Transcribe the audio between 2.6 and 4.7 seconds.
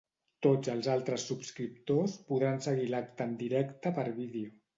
seguir l’acte en directe per vídeo.